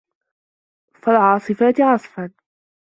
فَالعاصِفاتِ 1.01 1.81
عَصفًا 1.81 2.31